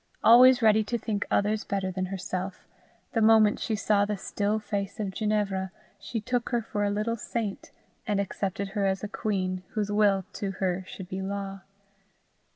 Always 0.23 0.63
ready 0.63 0.83
to 0.85 0.97
think 0.97 1.27
others 1.29 1.63
better 1.63 1.91
than 1.91 2.07
herself, 2.07 2.65
the 3.13 3.21
moment 3.21 3.59
she 3.59 3.75
saw 3.75 4.03
the 4.03 4.17
still 4.17 4.57
face 4.57 4.99
of 4.99 5.11
Ginevra, 5.11 5.71
she 5.99 6.19
took 6.19 6.49
her 6.49 6.63
for 6.63 6.83
a 6.83 6.89
little 6.89 7.15
saint, 7.17 7.69
and 8.07 8.19
accepted 8.19 8.69
her 8.69 8.87
as 8.87 9.03
a 9.03 9.07
queen, 9.07 9.61
whose 9.73 9.91
will 9.91 10.25
to 10.33 10.53
her 10.53 10.83
should 10.87 11.07
be 11.07 11.21
law. 11.21 11.61